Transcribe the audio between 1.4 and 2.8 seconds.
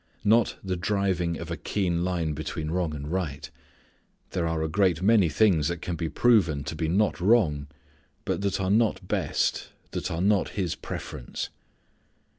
a keen line between